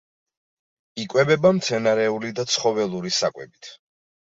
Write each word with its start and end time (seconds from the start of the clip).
იკვებება 1.03 1.51
მცენარეული 1.59 2.33
და 2.41 2.49
ცხოველური 2.55 3.15
საკვებით. 3.21 3.73